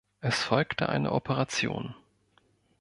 Es 0.19 0.41
folgte 0.41 0.89
eine 0.89 1.11
Operation. 1.11 1.93